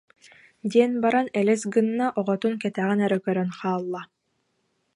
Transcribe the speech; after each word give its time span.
диэн 0.71 0.91
баран 1.03 1.27
элэс 1.39 1.61
гынна, 1.73 2.07
оҕотун 2.19 2.53
кэтэҕин 2.61 2.99
эрэ 3.05 3.17
көрөн 3.25 3.49
хаалла 3.57 4.01